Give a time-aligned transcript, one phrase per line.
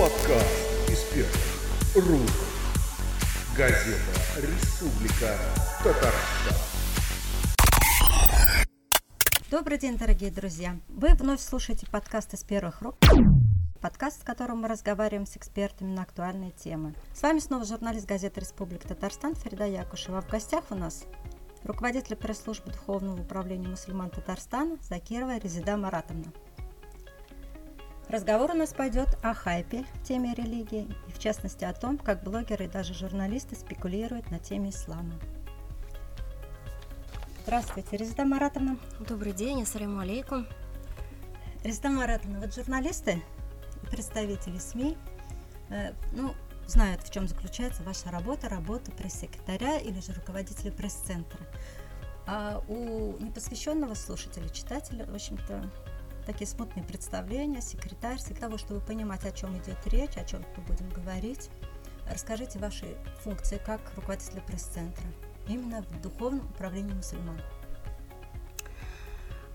[0.00, 2.30] Подкаст из первых рук.
[3.54, 4.00] Газета
[4.38, 5.36] «Республика
[5.84, 6.56] Татарстан».
[9.50, 10.78] Добрый день, дорогие друзья!
[10.88, 12.94] Вы вновь слушаете подкаст из первых рук,
[13.82, 16.94] подкаст, в котором мы разговариваем с экспертами на актуальные темы.
[17.12, 20.22] С вами снова журналист газеты «Республика Татарстан» Ферида Якушева.
[20.22, 21.04] В гостях у нас
[21.62, 26.32] руководитель пресс-службы Духовного управления мусульман Татарстана Закирова Резида Маратовна.
[28.10, 32.24] Разговор у нас пойдет о хайпе в теме религии и в частности о том, как
[32.24, 35.14] блогеры и даже журналисты спекулируют на теме ислама.
[37.44, 38.78] Здравствуйте, Резида Маратовна.
[39.08, 40.48] Добрый день, ассаляму алейкум.
[41.62, 43.22] Резида Маратовна, вот журналисты
[43.80, 44.98] и представители СМИ
[45.68, 46.34] э, ну,
[46.66, 51.38] знают, в чем заключается ваша работа, работа пресс-секретаря или же руководителя пресс-центра.
[52.26, 55.70] А у непосвященного слушателя, читателя, в общем-то,
[56.32, 60.62] такие смутные представления, секретарь, для того, чтобы понимать, о чем идет речь, о чем мы
[60.62, 61.50] будем говорить.
[62.08, 65.04] Расскажите ваши функции как руководителя пресс-центра,
[65.48, 67.40] именно в духовном управлении мусульман.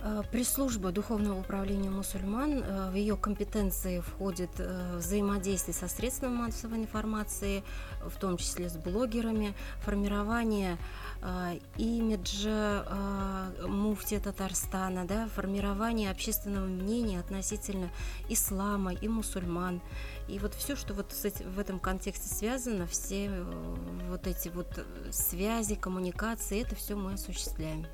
[0.08, 6.78] Э, пресс-служба Духовного управления мусульман, э, в ее компетенции входит э, взаимодействие со средствами массовой
[6.78, 7.64] информации,
[8.06, 10.78] в том числе с блогерами, формирование
[11.78, 12.86] имиджа
[13.68, 17.90] муфти Татарстана, да, формирование общественного мнения относительно
[18.30, 19.82] ислама и мусульман.
[20.28, 23.32] И вот все, что вот в этом контексте связано, все
[24.08, 27.88] вот эти вот связи, коммуникации, это все мы осуществляем.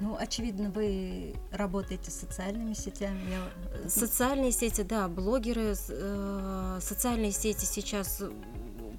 [0.00, 3.20] Ну, очевидно, вы работаете с социальными сетями.
[3.30, 3.88] Я...
[3.88, 8.22] Социальные сети, да, блогеры, э, социальные сети сейчас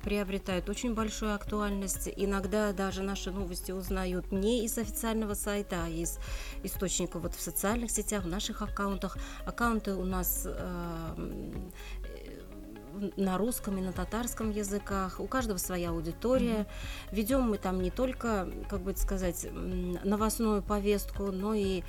[0.03, 2.09] приобретают очень большую актуальность.
[2.15, 6.19] Иногда даже наши новости узнают не из официального сайта, а из
[6.63, 9.17] источников вот в социальных сетях, в наших аккаунтах.
[9.45, 11.15] Аккаунты у нас э,
[13.17, 15.19] на русском и на татарском языках.
[15.19, 16.61] У каждого своя аудитория.
[16.61, 17.15] Mm-hmm.
[17.15, 21.83] Ведем мы там не только, как бы сказать, новостную повестку, но и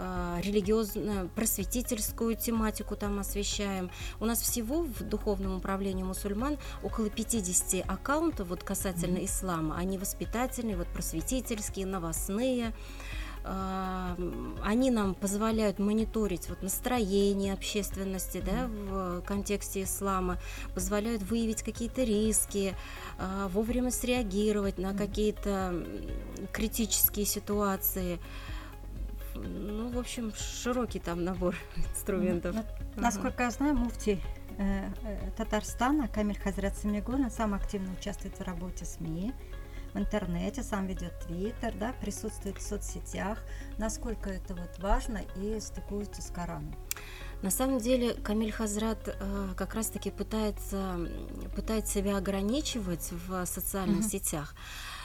[0.00, 3.90] а, религиозную, просветительскую тематику там освещаем.
[4.20, 9.24] У нас всего в Духовном управлении мусульман около 50 аккаунтов вот касательно mm-hmm.
[9.24, 9.76] ислама.
[9.76, 12.72] Они воспитательные, вот просветительские, новостные.
[13.44, 20.38] Они нам позволяют мониторить вот настроение общественности да, в контексте ислама,
[20.74, 22.74] позволяют выявить какие-то риски,
[23.18, 25.86] а, вовремя среагировать на какие-то
[26.52, 28.18] критические ситуации.
[29.34, 32.56] Ну, в общем, широкий там набор инструментов.
[32.96, 34.20] Насколько я знаю, муфти
[34.58, 39.32] э, э, Татарстана Камиль Хазрат Самигулин сам активно участвует в работе СМИ
[39.94, 43.38] в интернете, сам ведет твиттер, да, присутствует в соцсетях.
[43.78, 46.74] Насколько это вот важно и стыкуется с Кораном?
[47.42, 50.98] На самом деле Камиль Хазрат э, как раз-таки пытается,
[51.54, 54.10] пытается себя ограничивать в социальных mm-hmm.
[54.10, 54.54] сетях,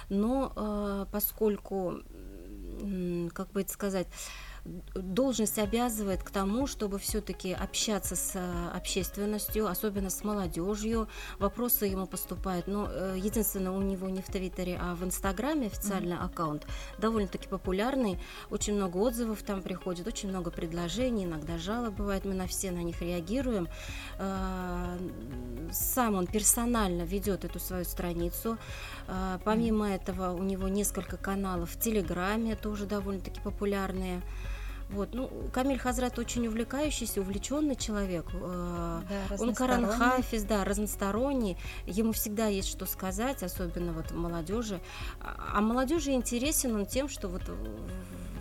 [0.10, 2.00] но э, поскольку,
[3.34, 4.08] как бы это сказать,
[4.66, 11.10] должность обязывает к тому, чтобы все-таки общаться с э, общественностью, особенно с молодежью.
[11.38, 12.68] Вопросы ему поступают.
[12.68, 16.26] Но э, единственное, у него не в Твиттере, а в Инстаграме официальный mm-hmm.
[16.26, 18.20] аккаунт довольно-таки популярный.
[18.50, 22.24] Очень много отзывов там приходит, очень много предложений, иногда жалоб бывает.
[22.24, 23.68] Мы на все на них реагируем.
[24.18, 24.98] Э,
[25.74, 28.58] сам он персонально ведет эту свою страницу.
[29.44, 34.22] Помимо этого, у него несколько каналов в Телеграме, тоже довольно-таки популярные.
[34.94, 38.26] Вот, ну, Камиль Хазрат очень увлекающийся, увлеченный человек.
[38.34, 41.58] Э, да, Он Коран Хафиз, да, разносторонний.
[41.86, 44.80] Ему всегда есть что сказать, особенно вот молодежи.
[45.20, 47.44] А, молодежи интересен он тем, что вот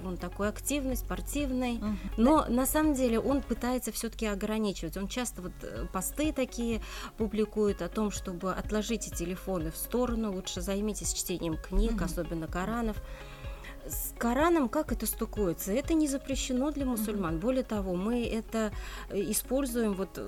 [0.05, 1.97] он такой активный, спортивный, uh-huh.
[2.17, 4.97] но на самом деле он пытается все-таки ограничивать.
[4.97, 6.83] Он часто вот э, посты такие
[7.17, 12.05] публикует о том, чтобы отложите телефоны в сторону, лучше займитесь чтением книг, uh-huh.
[12.05, 12.97] особенно Коранов.
[13.87, 15.72] С Кораном как это стукуется?
[15.72, 17.38] Это не запрещено для мусульман.
[17.41, 18.72] Более того, мы это
[19.09, 20.21] э, используем, вот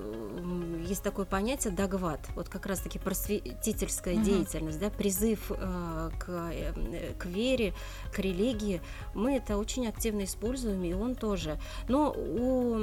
[0.87, 7.25] есть такое понятие дагват, вот как раз-таки просветительская деятельность, да, призыв э, к, э, к
[7.25, 7.73] вере,
[8.13, 8.81] к религии.
[9.13, 11.57] Мы это очень активно используем, и он тоже.
[11.87, 12.77] Но у,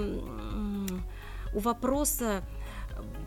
[1.54, 2.42] у вопроса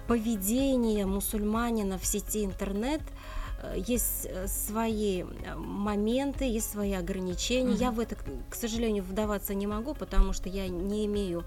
[0.07, 3.44] поведения мусульманина в сети интернет– Э,
[3.75, 7.71] есть э, свои э, моменты, есть свои ограничения.
[7.71, 7.81] Mm-hmm.
[7.81, 8.15] Я в это,
[8.49, 11.43] к сожалению, вдаваться не могу, потому что я не имею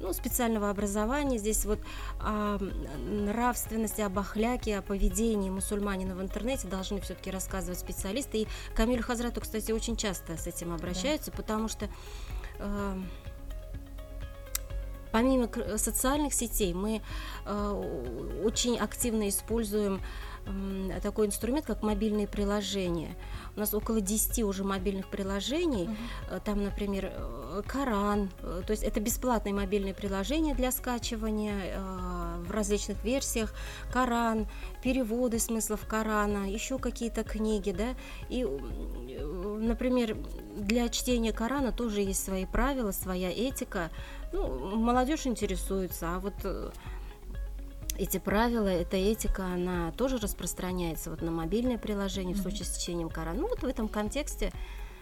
[0.00, 1.38] ну, специального образования.
[1.38, 1.80] Здесь вот
[2.20, 2.58] о
[3.08, 8.42] нравственности, об ахляке, о поведении мусульманина в интернете должны все-таки рассказывать специалисты.
[8.42, 11.36] И Камилю Хазрату, кстати, очень часто с этим обращаются, да.
[11.36, 11.88] потому что
[15.16, 15.48] помимо
[15.78, 17.00] социальных сетей мы
[17.46, 20.02] э, очень активно используем
[21.02, 23.16] такой инструмент, как мобильные приложения.
[23.56, 25.88] У нас около 10 уже мобильных приложений.
[26.30, 26.40] Uh-huh.
[26.44, 28.30] Там, например, э, Коран.
[28.42, 31.78] Э, то есть это бесплатные мобильные приложения для скачивания
[32.46, 33.54] в различных версиях.
[33.92, 34.46] Коран,
[34.82, 37.94] переводы смыслов Корана, еще какие-то книги, да.
[38.28, 40.16] И, например,
[40.56, 43.90] для чтения Корана тоже есть свои правила, своя этика.
[44.32, 46.34] Ну, молодежь интересуется, а вот
[47.98, 52.38] эти правила, эта этика, она тоже распространяется вот на мобильное приложение mm-hmm.
[52.38, 53.40] в случае с чтением Корана.
[53.40, 54.52] Ну вот в этом контексте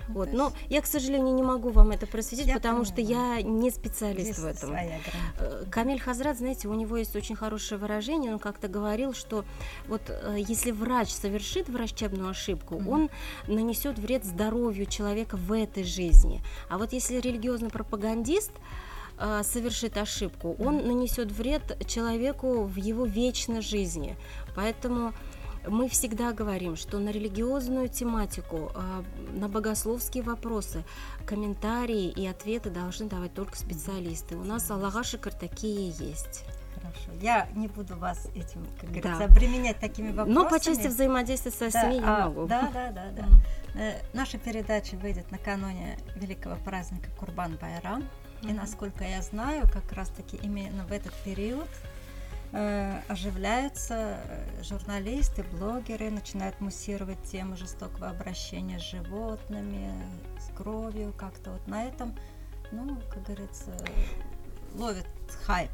[0.08, 0.32] ну, вот.
[0.32, 2.92] Но я, к сожалению, не могу вам это просветить, я потому понимаю.
[2.92, 4.74] что я не специалист Здесь в этом.
[4.74, 8.32] Э, Камиль Хазрат, знаете, у него есть очень хорошее выражение.
[8.32, 9.44] Он как-то говорил, что
[9.88, 12.88] вот э, если врач совершит врачебную ошибку, mm-hmm.
[12.88, 13.10] он
[13.46, 16.42] нанесет вред здоровью человека в этой жизни.
[16.68, 18.52] А вот если религиозный пропагандист
[19.18, 24.16] совершит ошибку, он нанесет вред человеку в его вечной жизни.
[24.56, 25.12] Поэтому
[25.66, 29.02] мы всегда говорим, что на религиозную тематику, э,
[29.32, 30.84] на богословские вопросы
[31.26, 34.36] комментарии и ответы должны давать только специалисты.
[34.36, 36.44] У нас Аллаха Шикар такие есть.
[36.74, 37.12] Хорошо.
[37.20, 39.24] Я не буду вас этим, как говорится, да.
[39.24, 40.34] обременять такими вопросами.
[40.34, 42.46] Но по части взаимодействия со да, СМИ я а, могу.
[42.46, 43.26] Да, да, да, да.
[43.74, 43.94] Mm.
[44.12, 48.04] Наша передача выйдет накануне великого праздника Курбан Байрам.
[48.44, 51.68] И насколько я знаю, как раз-таки именно в этот период
[52.52, 59.90] э, оживляются э, журналисты, блогеры, начинают муссировать тему жестокого обращения с животными,
[60.38, 62.14] с кровью, как-то вот на этом,
[62.70, 63.74] ну, как говорится,
[64.74, 65.06] ловит
[65.46, 65.70] хайп.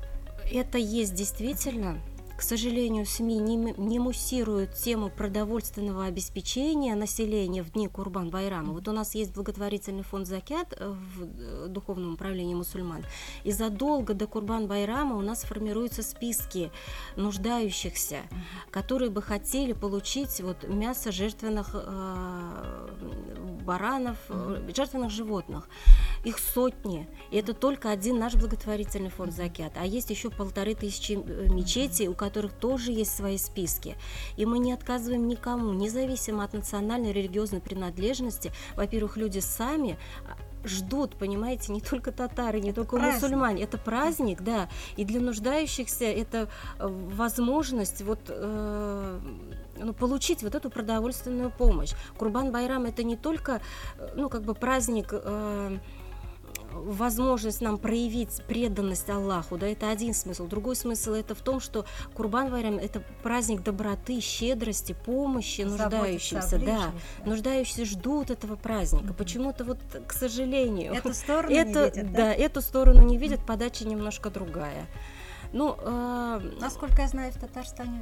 [0.52, 2.00] Это есть действительно
[2.41, 8.73] к сожалению, СМИ не, не муссируют тему продовольственного обеспечения населения в дни Курбан-Байрама.
[8.73, 13.05] Вот у нас есть благотворительный фонд «Закят» в э, Духовном управлении мусульман.
[13.45, 16.73] И задолго до Курбан-Байрама у нас формируются списки
[17.15, 18.21] нуждающихся,
[18.71, 22.89] которые бы хотели получить вот мясо жертвенных э,
[23.67, 25.69] баранов, э, жертвенных животных.
[26.25, 27.07] Их сотни.
[27.31, 29.73] И это только один наш благотворительный фонд «Закят».
[29.77, 33.97] А есть еще полторы тысячи э, мечетей, у которых которых тоже есть свои списки.
[34.37, 38.53] И мы не отказываем никому, независимо от национальной религиозной принадлежности.
[38.77, 43.23] Во-первых, люди сами а, ждут, понимаете, не только татары, не только праздник.
[43.23, 43.65] мусульмане.
[43.65, 44.69] Это праздник, да.
[44.97, 46.49] И для нуждающихся это
[46.79, 49.21] э, возможность вот э,
[49.77, 51.94] ну, получить вот эту продовольственную помощь.
[52.17, 53.61] Курбан Байрам это не только
[53.99, 55.79] э, ну как бы праздник э,
[56.72, 60.46] возможность нам проявить преданность Аллаху, да, это один смысл.
[60.46, 61.84] Другой смысл это в том, что
[62.14, 66.93] Курбан Вайрам это праздник доброты, щедрости, помощи нуждающимся, да.
[67.25, 69.12] Нуждающиеся ждут этого праздника.
[69.12, 69.17] Mm-hmm.
[69.17, 72.19] Почему-то вот, к сожалению, эту сторону это, не видят, да?
[72.19, 74.87] да, эту сторону не видят, подача немножко другая.
[75.52, 78.00] Ну, э, насколько я знаю, в Татарстане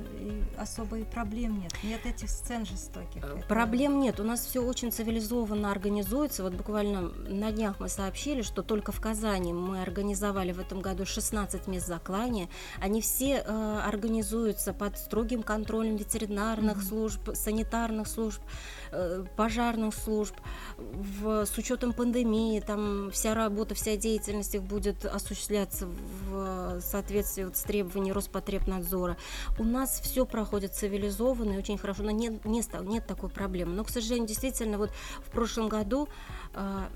[0.58, 1.72] особо и проблем нет.
[1.82, 3.24] Нет этих сцен жестоких.
[3.24, 4.00] Э, проблем это...
[4.00, 4.20] нет.
[4.20, 6.42] У нас все очень цивилизованно организуется.
[6.42, 11.06] Вот буквально на днях мы сообщили, что только в Казани мы организовали в этом году
[11.06, 12.48] 16 мест заклания.
[12.80, 16.88] Они все э, организуются под строгим контролем ветеринарных mm-hmm.
[16.88, 18.42] служб, санитарных служб.
[18.90, 20.35] Э, пожарных служб,
[20.79, 27.56] в, с учетом пандемии, там вся работа, вся деятельность их будет осуществляться в соответствии вот
[27.56, 29.16] с требованиями Роспотребнадзора.
[29.59, 33.75] У нас все проходит цивилизованно и очень хорошо, но нет, нет, нет такой проблемы.
[33.75, 34.90] Но, к сожалению, действительно, вот
[35.26, 36.09] в прошлом году
[36.54, 36.87] э,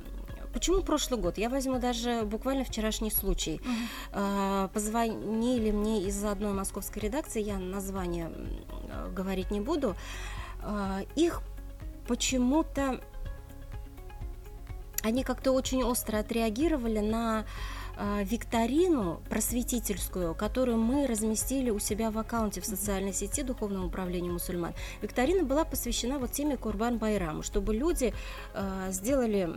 [0.52, 1.38] Почему прошлый год?
[1.38, 3.58] Я возьму даже буквально вчерашний случай.
[4.12, 4.68] Uh-huh.
[4.68, 8.30] Позвонили мне из одной московской редакции, я название
[9.14, 9.96] говорить не буду.
[11.16, 11.40] Их
[12.06, 13.00] почему-то
[15.02, 17.44] они как-то очень остро отреагировали на
[17.96, 24.30] э, викторину просветительскую, которую мы разместили у себя в аккаунте в социальной сети Духовного управления
[24.30, 24.74] мусульман.
[25.00, 28.14] Викторина была посвящена вот теме Курбан Байраму, чтобы люди
[28.54, 29.50] э, сделали,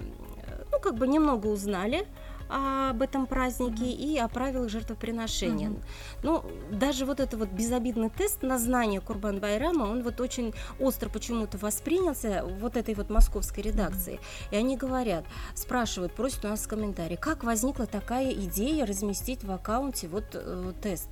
[0.72, 2.08] ну как бы немного узнали
[2.50, 3.96] об этом празднике mm-hmm.
[3.96, 5.70] и о правилах жертвоприношения.
[5.70, 5.84] Mm-hmm.
[6.24, 11.10] Ну, даже вот этот вот безобидный тест на знание Курбан Байрама, он вот очень остро
[11.10, 14.16] почему-то воспринялся вот этой вот московской редакции.
[14.16, 14.48] Mm-hmm.
[14.52, 19.52] И они говорят, спрашивают, просят у нас в комментарии, как возникла такая идея разместить в
[19.52, 21.10] аккаунте вот э, тест.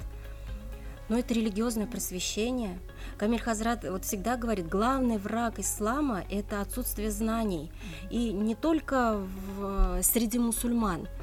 [1.13, 2.79] Но это религиозное просвещение.
[3.20, 7.72] Камиль Хазрат вот всегда говорит, главный враг ислама– это отсутствие знаний.
[8.10, 9.20] И не только
[9.60, 11.08] в, среди мусульман–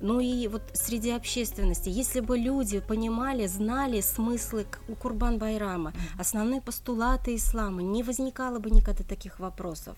[0.00, 6.60] ну и вот среди общественности, если бы люди понимали, знали смыслы у Курбан Байрама, основные
[6.60, 9.96] постулаты ислама, не возникало бы никогда таких вопросов.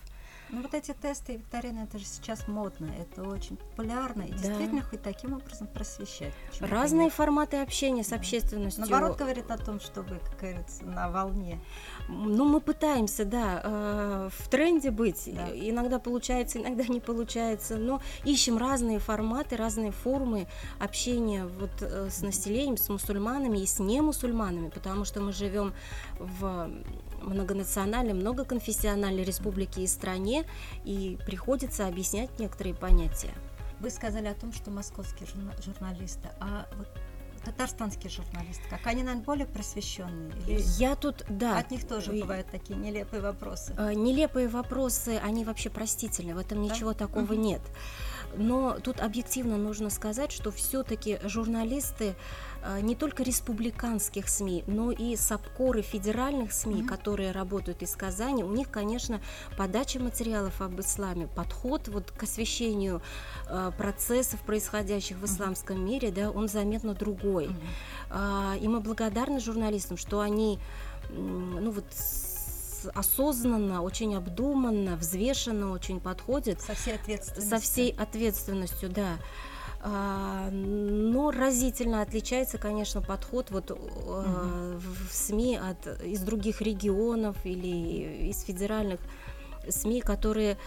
[0.49, 4.37] Ну вот эти тесты и викторины, это же сейчас модно, это очень популярно, и Да.
[4.37, 6.33] действительно хоть таким образом просвещать.
[6.49, 7.13] Почему Разные нет?
[7.13, 8.15] форматы общения с Да.
[8.15, 8.85] общественностью.
[8.87, 11.59] Наоборот, говорит о том, что вы, как говорится, на волне.
[12.07, 15.23] Ну, мы пытаемся, да, э, в тренде быть.
[15.35, 15.47] Да.
[15.53, 17.75] Иногда получается, иногда не получается.
[17.77, 20.47] Но ищем разные форматы, разные формы
[20.79, 25.73] общения вот, э, с населением, с мусульманами и с немусульманами, потому что мы живем
[26.19, 26.69] в
[27.21, 30.36] многонациональной, многоконфессиональной республике и стране,
[30.83, 33.33] и приходится объяснять некоторые понятия.
[33.79, 36.87] Вы сказали о том, что московские журна- журналисты, а вот
[37.45, 40.31] татарстанские журналисты, как они, наверное, более просвещенные?
[40.47, 41.57] Или Я тут, да.
[41.59, 43.73] от них тоже и- бывают такие нелепые вопросы?
[43.77, 46.73] Э, Нелепые вопросы, они вообще простительны, в этом Да?
[46.73, 47.41] ничего такого Мгм.
[47.41, 47.61] нет.
[48.35, 52.15] Но тут объективно нужно сказать, что все-таки журналисты
[52.63, 56.87] э, не только республиканских СМИ, но и САПКОРы федеральных СМИ, Мгм.
[56.87, 59.21] которые работают из Казани, у них, конечно,
[59.57, 63.01] подача материалов об исламе, подход вот к освещению
[63.49, 67.47] э, процессов, происходящих в исламском мире, да, он заметно другой.
[67.47, 67.57] Мгм.
[68.09, 70.59] А, И мы благодарны журналистам, что они
[71.09, 71.85] ну вот
[72.93, 77.49] осознанно, очень обдуманно, взвешенно очень подходят Со всей ответственностью.
[77.49, 79.17] со всей ответственностью, да.
[79.79, 88.29] А, Но разительно отличается, конечно, подход вот в в СМИ от из других регионов или
[88.29, 88.99] из федеральных
[89.69, 90.57] СМИ, которые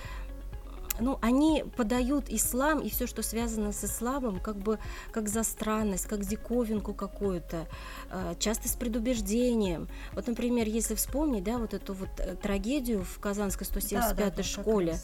[1.01, 4.79] ну, они подают ислам и все, что связано с исламом, как бы
[5.13, 7.67] как за странность, как диковинку какую-то,
[8.11, 9.89] э, часто с предубеждением.
[10.13, 14.43] Вот, например, если вспомнить, да, вот эту вот э, трагедию в Казанской 175-й Да, да,
[14.43, 14.99] школе,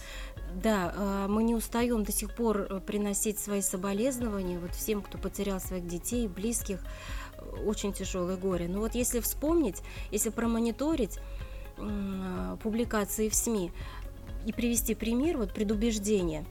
[0.55, 5.61] да, э, мы не устаем до сих пор приносить свои соболезнования вот всем, кто потерял
[5.61, 6.81] своих детей, близких,
[7.65, 8.69] очень тяжелое горе.
[8.69, 11.19] Но вот если вспомнить, если промониторить
[12.63, 13.71] публикации в СМИ
[14.47, 16.47] и привести пример, вот предубеждение.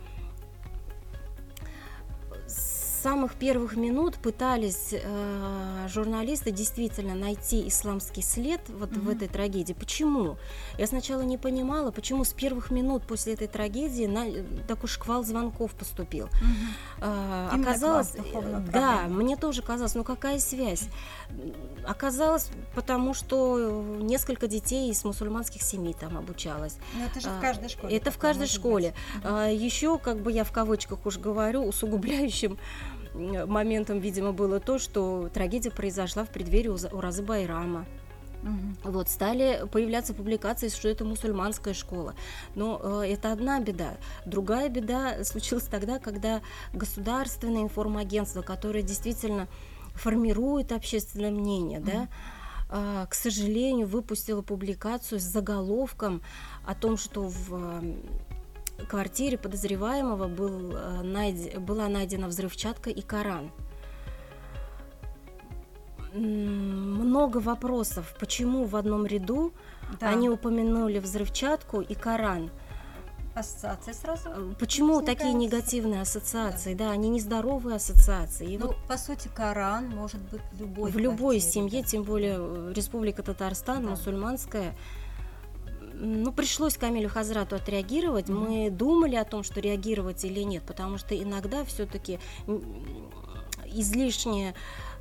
[3.06, 9.10] Самых первых минут пытались э, журналисты действительно найти исламский след вот в Мгм.
[9.12, 9.74] этой трагедии.
[9.74, 10.38] Почему?
[10.80, 14.26] Я сначала не понимала, почему с первых минут после этой трагедии на,
[14.68, 16.30] такой шквал звонков поступил.
[17.00, 20.86] А, Именно к вам, оказалось, в духовную э, да, мне тоже казалось, ну какая связь?
[21.88, 26.78] Оказалось, потому что несколько детей из мусульманских семей там обучалось.
[26.96, 27.96] Ну, это же А, в каждой школе.
[27.96, 28.96] Это в каждой школе.
[29.14, 29.24] быть.
[29.24, 29.50] Мгм.
[29.50, 32.58] Еще, как бы я в кавычках уж говорю, усугубляющим
[33.16, 37.86] моментом, видимо, было то, что трагедия произошла в преддверии Уразы Байрама.
[38.44, 38.78] Мгм.
[38.84, 42.14] Вот, стали появляться публикации, что это мусульманская школа.
[42.54, 43.98] Но э, это одна беда.
[44.26, 46.42] Другая беда случилась тогда, когда
[46.72, 49.48] государственное информагентство, которое действительно
[49.96, 52.08] формирует общественное мнение, да,
[52.70, 56.22] а, к сожалению, выпустила публикацию с заголовком
[56.66, 57.96] о том, что в э,
[58.84, 63.52] квартире подозреваемого был, э, найд- была найдена взрывчатка и Коран.
[66.14, 69.52] Много вопросов, почему в одном ряду
[70.00, 70.10] Да.
[70.10, 72.52] они упомянули взрывчатку и Коран.
[73.34, 74.30] Ассоциации сразу.
[74.30, 75.18] Э, Почему Возникает.
[75.20, 76.74] такие негативные ассоциации?
[76.74, 78.54] Да, они нездоровые ассоциации.
[78.54, 81.88] И Ну, вот по сути, Коран может быть в любой в любой квартире, семье, да.
[81.90, 83.90] тем более э, Республика Татарстан, Да.
[83.90, 84.74] мусульманская,
[86.00, 88.30] ну, пришлось Камилю Хазрату отреагировать.
[88.30, 92.20] Мы думали о том, что реагировать или нет, потому что иногда все-таки
[93.68, 94.54] излишнее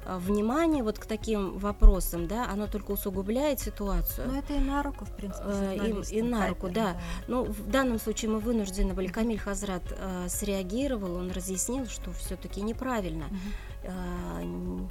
[0.07, 4.29] э, внимание вот к таким вопросам, да, оно только усугубляет ситуацию.
[4.31, 5.77] Ну, это и на руку, в принципе, Э,
[6.11, 6.97] и- и на руку, хайперам, да.
[7.29, 9.09] Ну, в данном случае мы вынуждены были.
[9.09, 13.27] Камиль Хазрат э, среагировал, он разъяснил, что все-таки неправильно.
[13.27, 13.41] Мгм.
[13.85, 14.89] Э,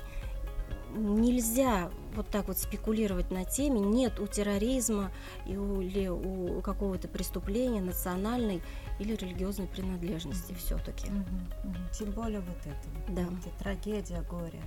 [0.94, 3.80] нельзя вот так вот спекулировать на теме.
[3.80, 5.12] Нет у терроризма
[5.46, 8.62] или у какого-то преступления национальной
[9.00, 11.08] или религиозной принадлежности все-таки.
[11.92, 13.12] Тем более вот это.
[13.14, 13.22] Да.
[13.22, 14.62] эта трагедия, горе.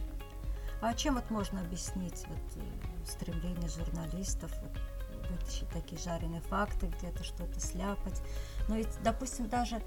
[0.80, 7.24] А чем вот можно объяснить вот, э, стремление журналистов вот, вытащить такие жареные факты, где-то
[7.24, 8.20] что-то сляпать?
[8.68, 9.80] Но ведь, допустим, даже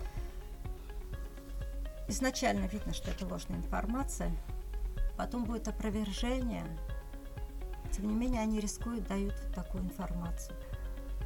[2.08, 4.32] изначально видно, что это ложная информация,
[5.20, 6.66] потом будет опровержение.
[7.92, 10.56] Тем не менее, они рискуют, дают вот такую информацию.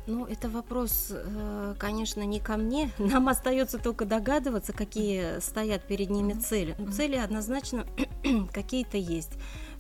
[0.08, 2.90] Ну, это вопрос, э, конечно, не ко мне.
[2.98, 6.76] Нам остается только догадываться, какие стоят перед ними цели.
[6.80, 6.92] Мгм.
[6.92, 7.86] цели однозначно
[8.52, 9.34] какие-то есть.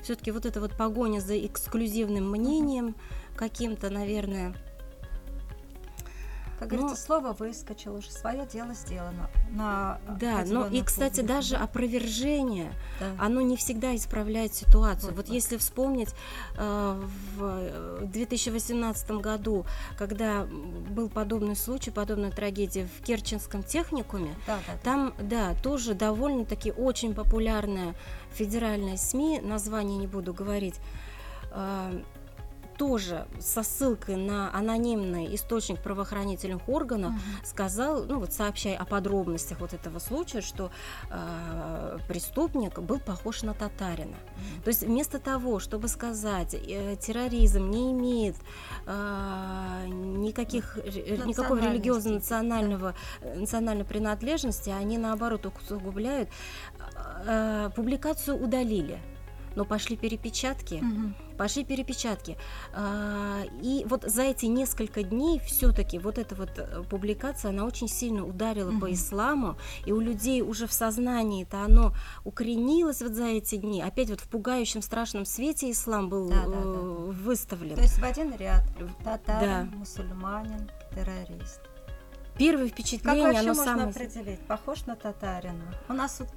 [0.03, 2.95] Все-таки вот эта вот погоня за эксклюзивным мнением
[3.35, 4.53] каким-то, наверное,
[6.59, 9.29] Как Но- говорится, слово выскочило, уже свое дело сделано.
[9.51, 11.63] На Да, но и, определенную кстати, публику, даже да.
[11.63, 13.15] опровержение, Да.
[13.19, 15.09] оно не всегда исправляет ситуацию.
[15.09, 15.33] Вот, Вот, вот.
[15.33, 16.13] если вспомнить
[16.57, 17.01] э,
[17.35, 19.65] в э, 2018 году,
[19.97, 24.79] когда был подобный случай, подобная трагедия в Керченском техникуме, Да, да, да.
[24.83, 27.95] там, да, тоже довольно-таки очень популярная
[28.31, 30.75] федеральная СМИ, название не буду говорить,
[31.51, 32.01] э,
[32.83, 37.21] тоже со ссылкой на анонимный источник правоохранительных органов Мгм.
[37.45, 40.69] сказал, ну вот сообщая о подробностях вот этого случая, что
[41.09, 44.17] э, преступник был похож на татарина.
[44.65, 48.35] То есть вместо того, чтобы сказать, э, терроризм не имеет
[48.85, 50.77] э, никаких,
[51.25, 56.27] никакого религиозно-национального э, национальной принадлежности, они наоборот усугубляют.
[57.25, 58.99] Э, публикацию удалили.
[59.55, 61.15] Но пошли перепечатки, Мгм.
[61.37, 62.37] Пошли перепечатки.
[62.73, 67.87] А, И вот за эти несколько дней все-таки вот эта вот э, публикация, она очень
[67.87, 68.93] сильно ударила по Мгм.
[68.93, 73.81] исламу, и у людей уже в сознании это оно укоренилось вот за эти дни.
[73.81, 76.57] Опять вот в пугающем страшном свете ислам был Да, да, да.
[76.57, 77.75] э, выставлен.
[77.75, 78.63] То есть в один ряд
[79.03, 79.17] Да.
[79.17, 81.61] татарин, мусульманин, террорист.
[82.37, 83.87] Первое Как впечатление, вообще оно можно самое...
[83.89, 85.75] определить, похож на татарина?
[85.87, 86.29] У нас вот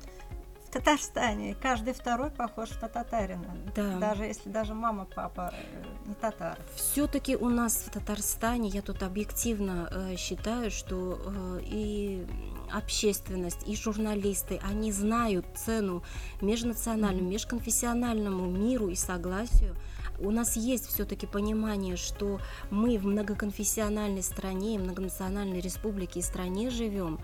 [0.77, 3.57] Татарстане каждый второй похож на татарина.
[3.75, 3.97] Да.
[3.99, 6.59] Даже если даже мама, папа э, не татар.
[6.75, 12.27] Все-таки у нас в Татарстане, я тут объективно э, считаю, что э, и
[12.71, 16.03] общественность, и журналисты, они знают цену
[16.43, 19.75] межнациональному, межконфессиональному миру и согласию.
[20.19, 27.19] У нас есть все-таки понимание, что мы в многоконфессиональной стране, многонациональной республике и стране живем.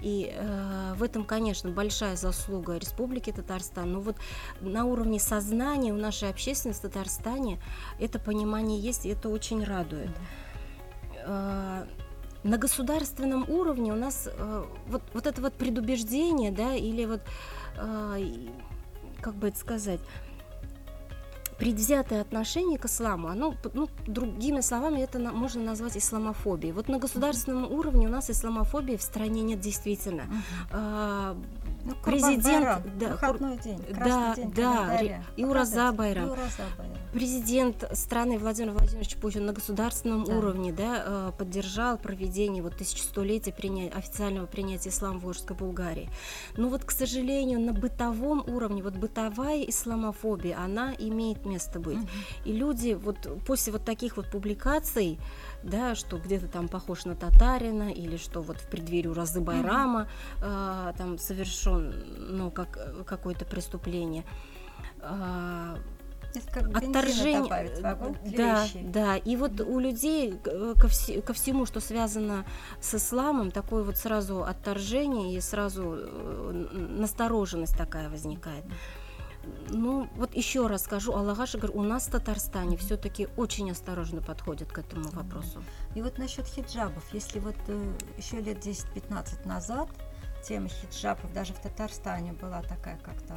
[0.00, 3.92] И э, в этом, конечно, большая заслуга Республики Татарстан.
[3.92, 4.16] Но вот
[4.60, 7.60] на уровне сознания у нашей общественности в Татарстане
[8.00, 10.10] это понимание есть, и это очень радует.
[11.26, 11.84] Э,
[12.44, 17.20] На государственном уровне у нас э, вот, вот это вот предубеждение, да, или вот,
[17.76, 18.48] э,
[19.20, 20.00] как бы это сказать,
[21.58, 26.72] предвзятое отношение к исламу, оно, ну, другими словами, это на- можно назвать исламофобией.
[26.72, 30.22] Вот на государственном уровне у нас исламофобии в стране нет действительно.
[30.70, 31.36] А,
[31.84, 35.00] Ну, Президент, да, выходной день, да, день да,
[35.36, 35.92] и Ураза.
[35.92, 36.30] Байрам.
[37.12, 40.36] Президент страны Владимир Владимирович Путин на государственном Да.
[40.36, 46.10] уровне да, э, поддержал проведение вот тысячелетия приня- официального принятия ислама в Волжской Булгарии.
[46.56, 51.98] Но вот, к сожалению, на бытовом уровне, вот бытовая исламофобия, она имеет место быть.
[51.98, 52.08] Мгм.
[52.44, 55.18] И люди вот после вот таких вот публикаций,
[55.62, 60.08] да, что где-то там похож на татарина, или что вот в преддверии Уразы Байрама
[60.40, 64.24] э, там совершен, ну, как, какое-то преступление,
[66.60, 67.80] бензина отторжение, добавить
[68.36, 72.44] да, да, и вот у людей э, ко, все- ко всему, что связано
[72.80, 76.66] с исламом, такое вот сразу отторжение и сразу э,
[76.98, 78.64] настороженность такая возникает.
[79.70, 84.72] Ну, вот еще раз скажу, Аллаха Шагар, у нас в Татарстане все-таки очень осторожно подходят
[84.72, 85.62] к этому вопросу.
[85.94, 89.88] И вот насчет хиджабов, если вот э, еще лет 10-15 назад
[90.42, 93.34] тема хиджабов даже в Татарстане была такая как-то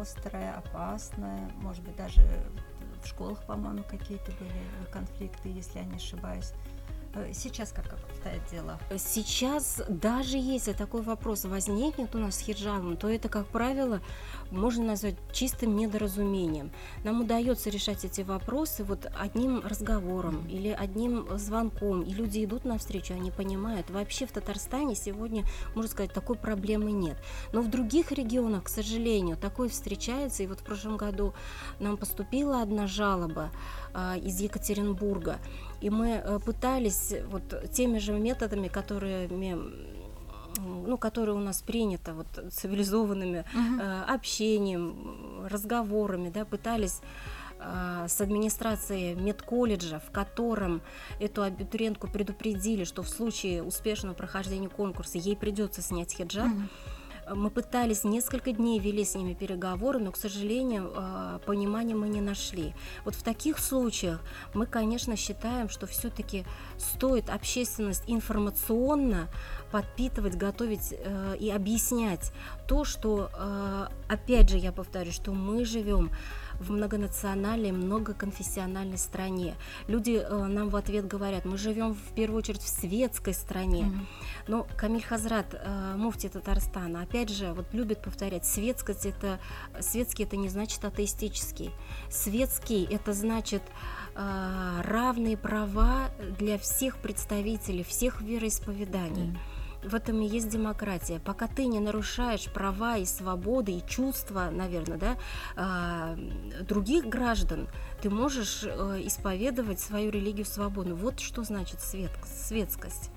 [0.00, 2.20] острая, опасная, может быть, даже
[3.02, 6.52] в школах, по-моему, какие-то были конфликты, если я не ошибаюсь.
[7.18, 8.78] Э, Сейчас как обстоят дела?
[8.96, 14.00] Сейчас, даже если такой вопрос возникнет у нас с хиджабом, то это, как правило,
[14.50, 16.70] можно назвать чистым недоразумением.
[17.04, 23.14] Нам удается решать эти вопросы вот одним разговором или одним звонком, и люди идут навстречу,
[23.14, 23.90] они понимают.
[23.90, 27.16] Вообще в Татарстане сегодня, можно сказать, такой проблемы нет.
[27.52, 30.42] Но в других регионах, к сожалению, такое встречается.
[30.42, 31.34] И вот в прошлом году
[31.80, 33.50] нам поступила одна жалоба
[33.94, 35.38] а, из Екатеринбурга,
[35.80, 39.58] и мы э, пытались вот теми же методами, которыми
[40.58, 47.00] ну, которые у нас принято вот цивилизованными э, общением, разговорами, да, пытались
[47.58, 50.80] э, с администрацией медколледжа, в котором
[51.20, 56.46] эту абитуриентку предупредили, что в случае успешного прохождения конкурса ей придется снять хиджаб.
[56.46, 56.68] Мгм.
[57.34, 62.20] Мы пытались, несколько дней вели с ними переговоры, но, к сожалению, э, понимания мы не
[62.20, 62.74] нашли.
[63.04, 64.20] Вот в таких случаях
[64.54, 66.44] мы, конечно, считаем, что все-таки
[66.78, 69.28] стоит общественность информационно
[69.70, 72.32] подпитывать, готовить э, и объяснять
[72.66, 76.10] то, что, э, опять же, я повторю, что мы живем
[76.60, 79.54] в многонациональной, многоконфессиональной стране.
[79.86, 83.82] Люди э, нам в ответ говорят, мы живем в первую очередь в светской стране.
[83.82, 84.06] Mm-hmm.
[84.48, 89.38] Но Камиль Хазрат, э, муфти Татарстана, опять же, вот любит повторять, светскость это,
[89.80, 91.70] светский это не значит атеистический.
[92.10, 93.62] Светский это значит
[94.14, 99.32] э, равные права для всех представителей, всех вероисповеданий.
[99.32, 101.20] Mm-hmm в этом и есть демократия.
[101.20, 105.16] Пока ты не нарушаешь права и свободы и чувства, наверное, да,
[105.56, 106.16] а,
[106.62, 107.68] других граждан,
[108.02, 110.94] ты можешь э, исповедовать свою религию свободно.
[110.94, 113.10] Вот что значит свет, светскость.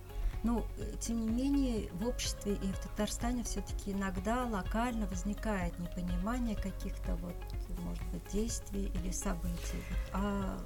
[0.43, 6.56] Ну, э, тем не менее, в обществе и в Татарстане все-таки иногда локально возникает непонимание
[6.56, 7.36] каких-то вот,
[7.80, 9.84] может быть, действий или событий.
[10.13, 10.58] А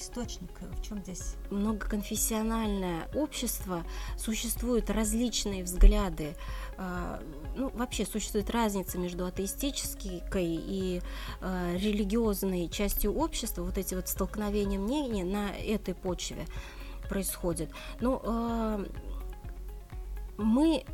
[0.00, 0.50] источник?
[0.60, 1.34] В чем здесь?
[1.50, 3.84] Многоконфессиональное общество,
[4.16, 6.36] существуют различные взгляды.
[6.76, 7.22] А,
[7.56, 11.02] ну, вообще существует разница между атеистической и
[11.40, 13.62] а, религиозной частью общества.
[13.62, 16.46] Вот эти вот столкновения мнений на этой почве
[17.08, 17.70] происходят.
[18.00, 18.84] Ну, а,
[20.36, 20.84] мы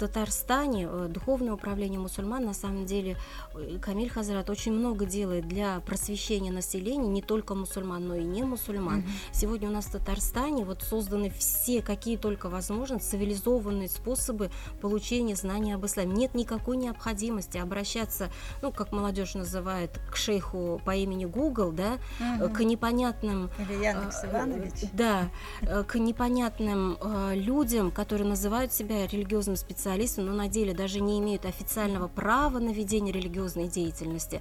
[0.00, 3.18] Татарстане э, духовное управление мусульман на самом деле
[3.54, 8.42] э, Камиль Хазрат очень много делает для просвещения населения, не только мусульман, но и не
[8.42, 9.00] мусульман.
[9.00, 9.32] Mm-hmm.
[9.32, 15.72] Сегодня у нас в Татарстане вот созданы все, какие только возможны, цивилизованные способы получения знаний
[15.74, 16.14] об исламе.
[16.14, 18.30] Нет никакой необходимости обращаться,
[18.62, 22.54] ну, как молодежь называет, к шейху по имени Google, да, mm-hmm.
[22.54, 23.50] к непонятным...
[23.58, 24.90] Или Яндекс Иванович.
[24.94, 25.28] Да,
[25.60, 26.96] к непонятным
[27.34, 29.89] людям, которые называют себя религиозным специалистом,
[30.22, 34.40] но на деле даже не имеют официального права на ведение религиозной деятельности.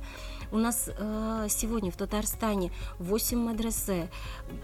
[0.51, 4.09] У нас э, сегодня в Татарстане 8 мадресе,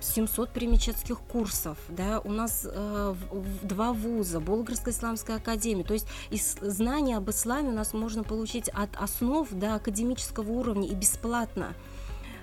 [0.02, 3.16] 700 примечетских курсов, да, у нас э,
[3.62, 8.70] два вуза, Болгарская исламская академия, то есть из знания об исламе у нас можно получить
[8.70, 11.74] от основ до академического уровня и бесплатно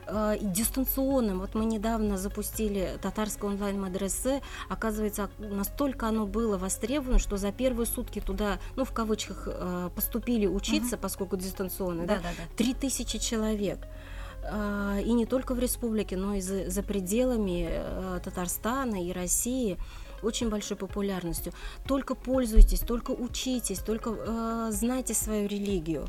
[0.06, 1.40] э, дистанционным.
[1.40, 4.42] Вот мы недавно запустили татарское онлайн-мадресе.
[4.68, 10.46] Оказывается, настолько оно было востребовано, что за первые сутки туда, ну, в кавычках, э, поступили
[10.46, 11.02] учиться, угу.
[11.02, 13.78] поскольку дистанционно, да, да, да, 3000 человек
[14.44, 19.78] э, и не только в республике, но и за, за пределами э, Татарстана и России
[20.22, 21.52] очень большой популярностью.
[21.87, 26.06] Только пользуйтесь, только учитесь, только э, знайте свою религию.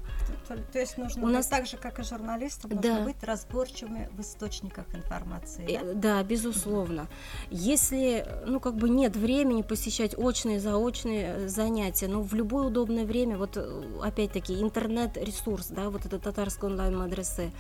[0.48, 2.90] То, то есть нужно У нас так же, как и журналистам, да.
[2.90, 5.66] нужно быть разборчивыми в источниках информации.
[5.66, 7.08] Да, э, да безусловно.
[7.50, 13.06] Если, ну, как бы нет времени посещать очные, заочные э, занятия, но в любое удобное
[13.06, 17.52] время, вот э, опять-таки интернет-ресурс, да, вот это татарское онлайн-мадресе,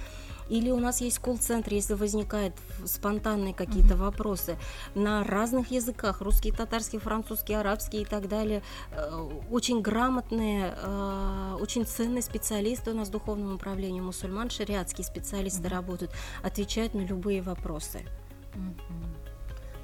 [0.49, 3.97] или у нас есть колл-центр, если возникают спонтанные какие-то mm-hmm.
[3.97, 4.57] вопросы
[4.95, 8.61] на разных языках, русский, татарский, французский, арабский и так далее.
[8.91, 15.63] Э, очень грамотные, э, очень ценные специалисты у нас в духовном управлении мусульман, шариатские специалисты
[15.63, 15.69] mm-hmm.
[15.69, 16.11] работают,
[16.43, 18.05] отвечают на любые вопросы.
[18.53, 19.23] Mm-hmm.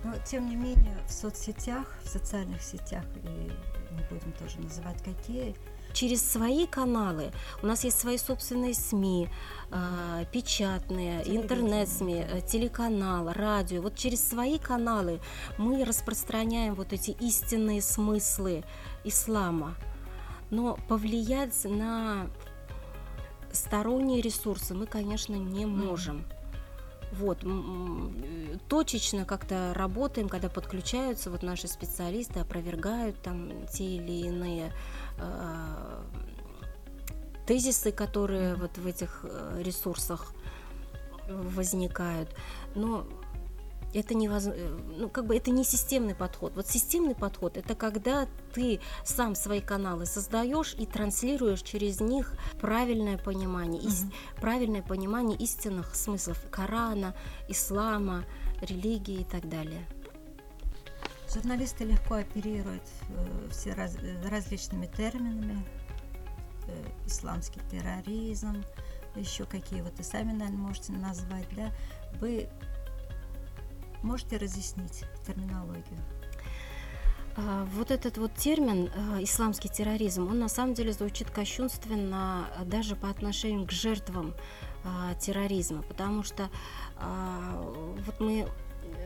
[0.04, 3.52] Но, тем не менее, в соцсетях, в социальных сетях, и
[3.94, 5.56] не будем тоже называть какие,
[5.94, 7.32] через свои каналы.
[7.62, 9.30] У нас есть свои собственные СМИ,
[9.72, 13.82] э, печатные, интернет-СМИ, э, телеканал, радио.
[13.82, 15.20] Вот через свои каналы
[15.58, 18.64] мы распространяем вот эти истинные смыслы
[19.04, 19.76] ислама.
[20.50, 22.28] Но повлиять на
[23.52, 26.24] сторонние ресурсы мы, конечно, не можем.
[27.12, 27.44] Вот,
[28.68, 34.74] точечно как-то работаем, когда подключаются вот наши специалисты, опровергают там те или иные Э,
[37.50, 40.34] тезисы, которые вот в этих э, ресурсах
[41.28, 42.30] возникают.
[42.76, 43.08] Но
[43.94, 46.54] это невозможно, э, ну, как бы это не системный подход.
[46.56, 53.18] Вот системный подход это когда ты сам свои каналы создаешь и транслируешь через них правильное
[53.18, 54.14] понимание, mm-hmm.
[54.40, 57.16] правильное понимание истинных смыслов Корана,
[57.48, 58.26] ислама,
[58.62, 59.88] религии и так далее.
[61.34, 63.96] Журналисты легко оперируют э, все раз,
[64.30, 65.64] различными терминами.
[66.68, 68.64] Э, исламский терроризм,
[69.16, 71.72] еще какие вот и сами, наверное, можете назвать, да?
[72.20, 72.48] Вы
[74.04, 76.00] можете разъяснить терминологию?
[77.36, 82.96] А, вот этот вот термин э, исламский терроризм, он на самом деле звучит кощунственно даже
[82.96, 84.34] по отношению к жертвам
[84.84, 86.50] а, терроризма, потому что
[86.98, 87.62] а,
[88.06, 88.48] вот мы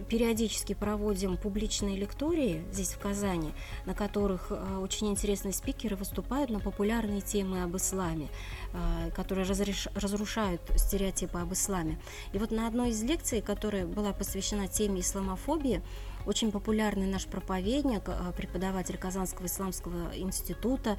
[0.09, 3.51] периодически проводим публичные лектории здесь, в Казани,
[3.85, 8.29] на которых э, очень интересные спикеры выступают на популярные темы об исламе,
[8.73, 9.87] э, которые разреш...
[9.95, 11.99] разрушают стереотипы об исламе.
[12.33, 15.81] И вот на одной из лекций, которая была посвящена теме исламофобии,
[16.25, 18.03] очень популярный наш проповедник,
[18.35, 20.97] преподаватель Казанского исламского института,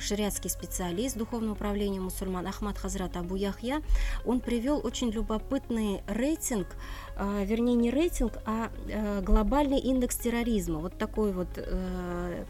[0.00, 3.82] шариатский специалист Духовного управления мусульман Ахмад Хазрат Абу Яхья.
[4.24, 6.68] Он привел очень любопытный рейтинг
[7.14, 10.78] а, вернее не рейтинг, а э, глобальный индекс терроризма.
[10.78, 12.44] Вот такой вот э,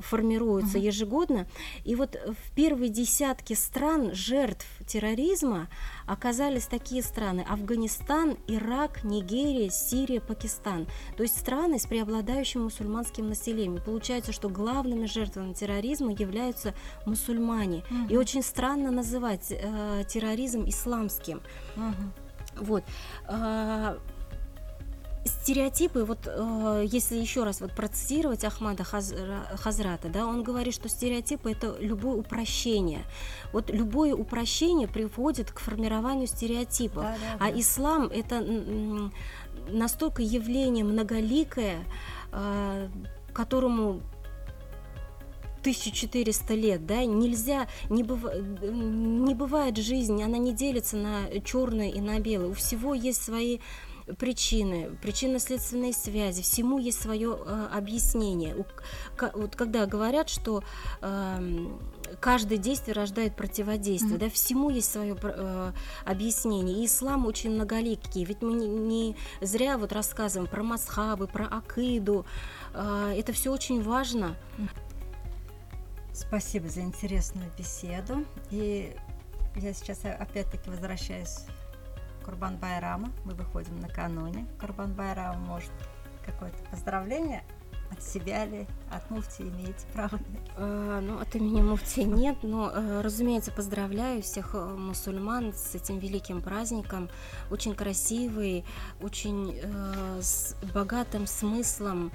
[0.00, 1.46] формируется ежегодно.
[1.84, 5.68] И вот в первой десятке стран жертв терроризма
[6.10, 10.86] оказались такие страны Афганистан, Ирак, Нигерия, Сирия, Пакистан.
[11.16, 13.80] То есть страны с преобладающим мусульманским населением.
[13.82, 16.74] Получается, что главными жертвами терроризма являются
[17.06, 17.84] мусульмане.
[17.90, 18.12] Uh-huh.
[18.12, 21.40] И очень странно называть э, терроризм исламским.
[21.76, 21.94] Uh-huh.
[22.56, 22.84] Вот.
[25.24, 30.88] А, стереотипы, вот э, если еще раз вот процитировать Ахмада Хазрата, да, он говорит, что
[30.88, 33.04] стереотипы это любое упрощение.
[33.52, 37.02] Вот любое упрощение приводит к формированию стереотипов.
[37.02, 37.60] Да, да, а да.
[37.60, 38.44] ислам это
[39.68, 41.84] настолько явление многоликое,
[42.32, 42.88] э,
[43.32, 44.00] которому
[45.60, 48.24] 1400 лет, да, нельзя, не, быв,
[48.62, 53.58] не бывает жизнь, она не делится на черное и на белое, у всего есть свои
[54.18, 58.56] причины, причинно-следственные связи, всему есть свое э, объяснение.
[58.56, 58.64] У,
[59.16, 60.62] к, вот когда говорят, что
[61.00, 61.66] э,
[62.20, 64.18] каждое действие рождает противодействие, mm-hmm.
[64.18, 65.72] да, всему есть свое э,
[66.04, 66.82] объяснение.
[66.82, 72.26] И ислам очень многоликий, ведь мы не, не зря вот рассказываем про масхабы, про акиду,
[72.74, 74.36] э, это все очень важно.
[76.12, 78.24] Спасибо за интересную беседу.
[78.50, 78.94] И
[79.56, 81.46] я сейчас опять-таки возвращаюсь
[82.24, 83.12] Курбан Байрама.
[83.24, 85.38] Мы выходим накануне Курбан Байрама.
[85.38, 85.72] Может,
[86.24, 87.42] какое-то поздравление
[87.90, 90.18] от себя ли, от муфти имеете право?
[90.56, 95.98] Э, ну, от имени муфти нет, но, э, разумеется, поздравляю всех э, мусульман с этим
[95.98, 97.10] великим праздником.
[97.50, 98.64] Очень красивый,
[99.00, 102.12] очень э, с богатым смыслом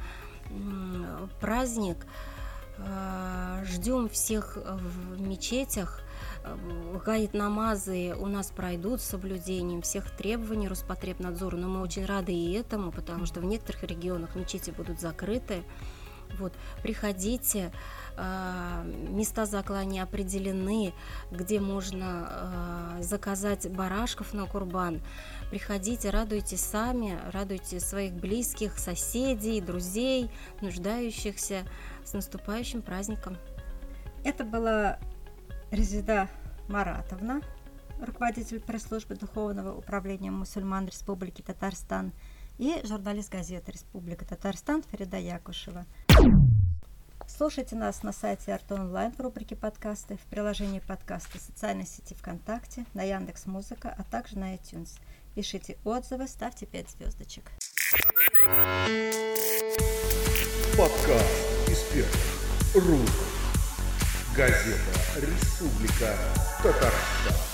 [0.50, 2.06] э, праздник.
[2.78, 6.05] Э, Ждем всех в мечетях.
[7.06, 12.54] Гаит намазы у нас пройдут с соблюдением всех требований Роспотребнадзора, но мы очень рады и
[12.54, 15.64] этому, потому что в некоторых регионах мечети будут закрыты.
[16.40, 17.72] Вот, приходите,
[18.18, 20.94] э, места заклания определены,
[21.32, 25.02] где можно заказать барашков на курбан.
[25.52, 30.32] Приходите, радуйте сами, радуйте своих близких, соседей, друзей,
[30.62, 31.64] нуждающихся.
[32.04, 33.38] С наступающим праздником!
[34.24, 34.98] Это была
[35.76, 36.30] Резида
[36.70, 37.42] Маратовна,
[38.00, 42.14] руководитель пресс-службы Духовного управления мусульман Республики Татарстан
[42.58, 45.86] и журналист газеты Республика Татарстан Фарида Якушева.
[47.28, 52.86] Слушайте нас на сайте Арт Онлайн в рубрике подкасты, в приложении подкасты социальной сети ВКонтакте,
[52.94, 54.98] на Яндекс Музыка, а также на iTunes.
[55.36, 57.52] Пишите отзывы, ставьте 5 звездочек.
[60.78, 62.76] Подкаст экспертов.
[62.76, 63.35] РУ.
[64.36, 64.76] Газета
[65.16, 66.14] «Республика
[66.62, 67.45] Татарстан».